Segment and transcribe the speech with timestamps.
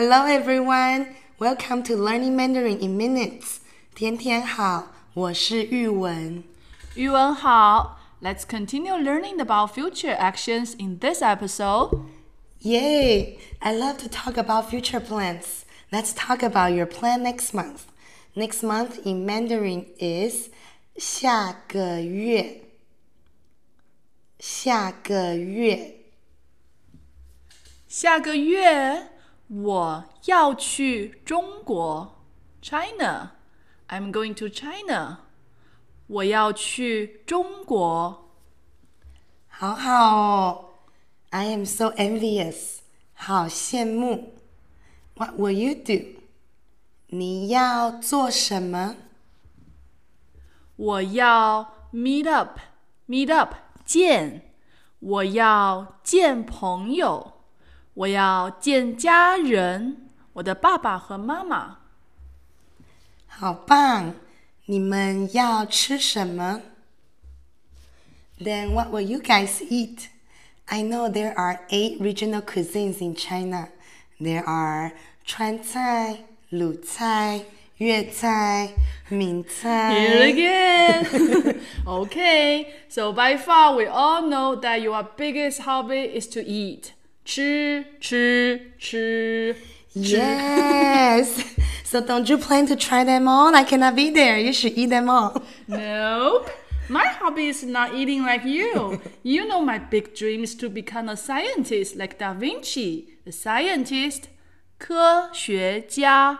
[0.00, 3.58] Hello everyone, welcome to Learning Mandarin in Minutes.
[3.96, 6.44] 甜甜好，我是玉文。
[6.94, 12.04] 玉文好，Let's continue learning about future actions in this episode.
[12.60, 13.38] Yay!
[13.58, 15.64] I love to talk about future plans.
[15.90, 17.80] Let's talk about your plan next month.
[18.36, 20.50] Next month in Mandarin is
[20.96, 22.60] 下个月。
[24.38, 25.96] 下个月。
[27.88, 29.17] 下个月。
[29.47, 32.23] 我要去中国，
[32.61, 35.19] China。I'm going to China。
[36.07, 38.29] 我要去中国。
[39.47, 40.65] 好好哦，
[41.29, 42.79] I am so envious，
[43.13, 44.33] 好羡慕。
[45.15, 46.21] What will you do？
[47.07, 48.95] 你要做什么？
[50.75, 53.53] 我要 meet up，meet up
[53.85, 54.49] 见。
[54.99, 57.33] 我要见朋友。
[57.97, 61.79] 我要见家人，我的爸爸和妈妈。
[63.27, 64.13] 好棒！
[64.65, 66.61] 你们要吃什么？
[68.39, 70.07] Then what will you guys eat?
[70.65, 73.69] I know there are eight regional cuisines in China.
[74.19, 74.93] There are
[75.25, 77.41] 川菜、鲁菜、
[77.77, 78.73] 粤菜、
[79.09, 79.93] 闽菜。
[79.93, 81.59] Here again.
[81.85, 86.93] okay, so by far we all know that your biggest hobby is to eat.
[87.27, 89.55] 吃吃吃。
[89.95, 91.27] Yes.
[91.83, 93.53] so don't you plan to try them all?
[93.55, 94.39] I cannot be there.
[94.39, 95.41] You should eat them all.
[95.67, 96.49] Nope.
[96.89, 98.99] My hobby is not eating like you.
[99.23, 104.23] You know my big dream is to become a scientist like Da Vinci, the scientist,
[104.79, 106.39] 科学家。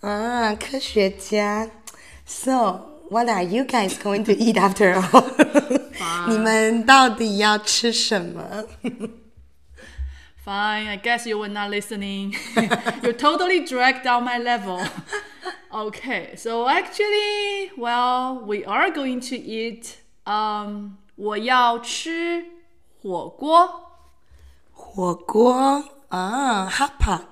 [0.00, 1.68] 啊，科学家。
[2.26, 6.28] So, what are you guys going to eat after all?
[6.28, 8.64] 你们到底要吃什么？
[10.44, 12.34] Fine, I guess you were not listening.
[13.02, 14.80] you totally dragged down my level.
[15.72, 19.96] Okay, so actually, well, we are going to eat.
[20.26, 22.46] Um, 我要吃
[23.02, 23.92] 火锅。
[24.72, 27.22] 火锅啊，hot pot。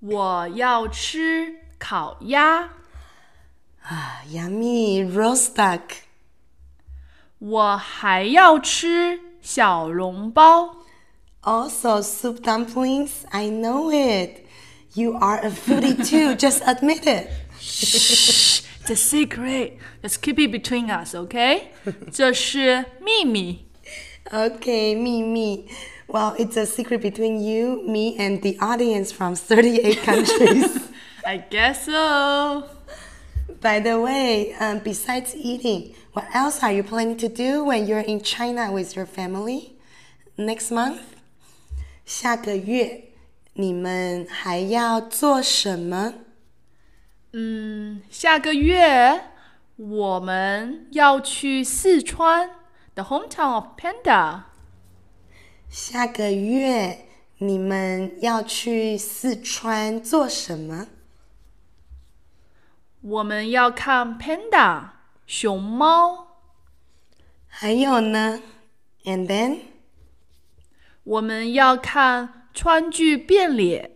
[0.00, 2.70] 我要吃烤鸭。
[3.82, 5.82] 啊，yummy roast duck。
[7.38, 10.76] 我还要吃小笼包。
[11.44, 13.24] Also, soup dumplings.
[13.32, 14.46] I know it.
[14.94, 16.34] You are a foodie too.
[16.34, 17.30] Just admit it.
[17.60, 19.78] It's a secret.
[20.02, 21.72] Let's keep it between us, okay?
[22.12, 23.66] 这是秘密。
[24.32, 25.68] Okay, me, me.
[26.06, 30.88] Well, it's a secret between you, me, and the audience from 38 countries.
[31.24, 32.64] I guess so.
[33.60, 38.00] By the way, um, besides eating, what else are you planning to do when you're
[38.00, 39.76] in China with your family
[40.36, 41.00] next month?
[42.05, 43.05] 下个月
[43.53, 46.13] 你们还要做什么？
[47.31, 49.29] 嗯，下个月
[49.75, 52.49] 我们要去四川
[52.93, 54.43] ，the hometown of Panda。
[55.69, 60.87] 下个月你们要去四川做什么？
[63.01, 64.89] 我们要看 Panda
[65.25, 66.27] 熊猫，
[67.47, 68.41] 还有呢
[69.05, 69.59] ？And then？
[71.03, 73.91] 我们要看川剧变脸。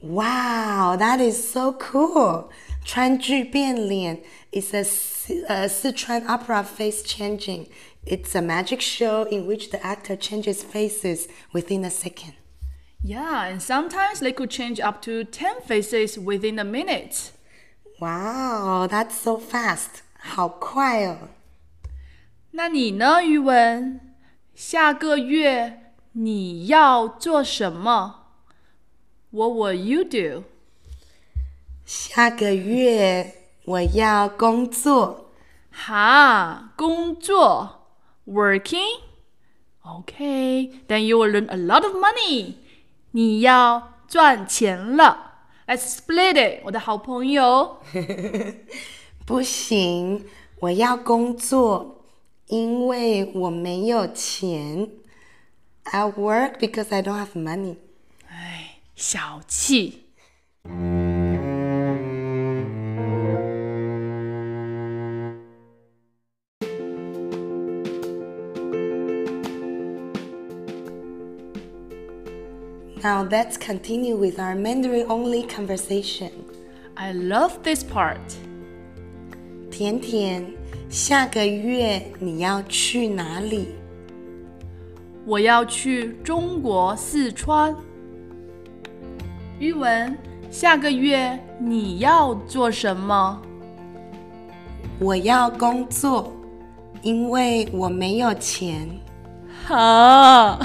[0.00, 2.50] Wow, that is so cool!
[2.84, 4.20] 川剧变脸
[4.52, 7.68] is a uh, opera face changing.
[8.04, 12.34] It's a magic show in which the actor changes faces within a second.
[13.02, 17.30] Yeah, and sometimes they could change up to 10 faces within a minute.
[18.00, 20.02] Wow, that's so fast.
[20.18, 21.28] 好快哦！
[22.50, 24.00] 那你呢，玉文？
[24.54, 25.83] 下个月
[26.16, 28.26] 你要做什么
[29.30, 30.44] ？What will you do？
[31.84, 35.32] 下个月我要工作。
[35.72, 37.88] 哈，工作
[38.26, 39.00] ，working。
[39.82, 42.54] Okay, then you will earn a lot of money.
[43.10, 45.32] 你要赚钱了。
[45.66, 47.78] Let's split it，我的好朋友。
[49.26, 50.24] 不行，
[50.60, 52.04] 我要工作，
[52.46, 54.88] 因为我没有钱。
[55.91, 57.77] I work because I don't have money.
[58.29, 60.05] 哎，小气。
[73.01, 76.31] Now let's continue with our Mandarin only conversation.
[76.95, 78.19] I love this part.
[79.71, 80.45] 甜甜，
[80.89, 83.69] 下个月你要去哪里？
[85.26, 87.74] 我要去中国四川。
[89.58, 90.16] 玉文，
[90.50, 93.40] 下个月你要做什么？
[94.98, 96.32] 我要工作，
[97.02, 98.88] 因为我没有钱。
[99.64, 100.58] 好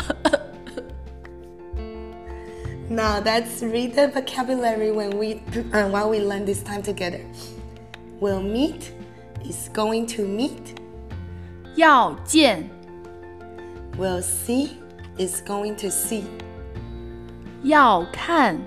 [2.89, 5.39] Now let's read the vocabulary when we
[5.71, 7.21] uh, while we learn this time together.
[8.19, 8.91] Will meet
[9.43, 10.75] is going to meet.
[11.75, 12.69] 要见，
[13.96, 14.70] Will see
[15.18, 16.24] is going to see.
[17.62, 18.58] 要看，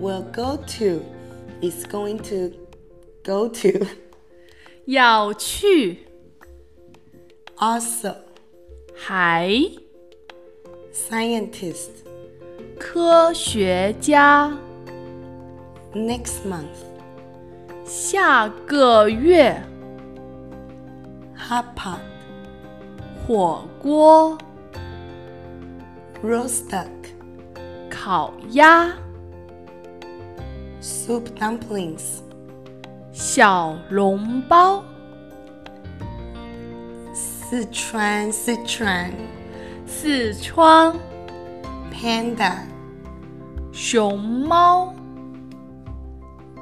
[0.00, 1.02] Will go to
[1.60, 2.52] is going to
[3.24, 3.86] go to.
[4.86, 6.06] 要去，
[7.56, 8.14] Also,
[8.94, 9.50] 还，
[10.92, 11.90] scientist.
[12.78, 14.52] 科学家，
[15.94, 16.76] Next month,
[17.84, 19.62] 下个月，
[21.36, 22.00] hot pot,
[23.28, 24.36] 火锅，
[26.22, 26.88] roast duck,
[27.90, 28.92] 烤鸭，
[30.80, 32.20] soup dumplings,
[33.12, 34.84] 小笼包，
[37.14, 39.12] Sichuan, Sichuan,
[39.86, 40.94] 四川，
[41.92, 42.58] panda.
[43.72, 44.92] 熊猫，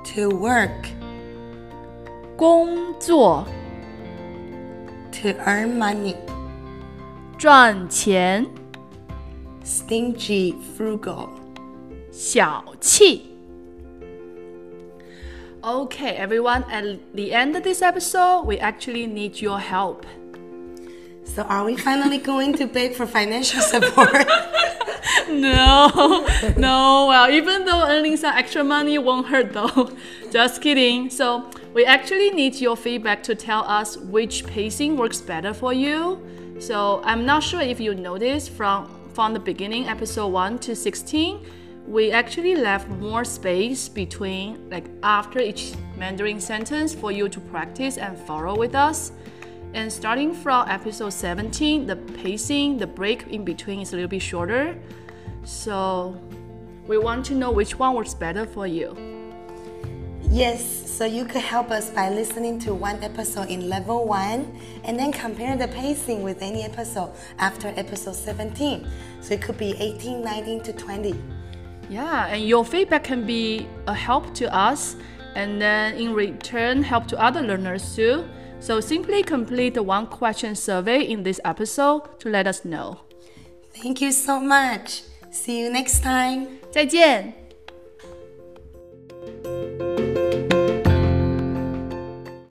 [0.04, 0.88] To work,
[2.36, 3.46] 工作，
[5.12, 6.16] to earn money.
[7.38, 8.46] 赚钱，
[9.64, 11.28] Stingy, frugal.
[12.10, 13.30] 小气。
[15.62, 20.04] Okay, everyone, at the end of this episode, we actually need your help.
[21.24, 24.26] So are we finally going to beg for financial support?
[25.28, 26.26] No,
[26.56, 29.92] no, well, even though earning some extra money won't hurt though.
[30.30, 31.08] Just kidding.
[31.10, 36.18] So, we actually need your feedback to tell us which pacing works better for you.
[36.59, 41.43] so, I'm not sure if you noticed from from the beginning episode 1 to 16,
[41.87, 47.97] we actually left more space between like after each Mandarin sentence for you to practice
[47.97, 49.11] and follow with us.
[49.73, 54.21] And starting from episode 17, the pacing, the break in between is a little bit
[54.21, 54.77] shorter.
[55.45, 56.19] So
[56.87, 59.06] we want to know which one works better for you.
[60.31, 60.63] Yes,
[60.97, 65.11] so you could help us by listening to one episode in level 1 and then
[65.11, 68.87] compare the pacing with any episode after episode 17.
[69.21, 71.15] So it could be 18, 19 to 20.
[71.89, 74.95] Yeah, and your feedback can be a help to us
[75.35, 78.25] and then in return help to other learners too.
[78.59, 83.01] So simply complete the one question survey in this episode to let us know.
[83.73, 85.03] Thank you so much.
[85.29, 86.47] See you next time.
[86.71, 87.46] 再见。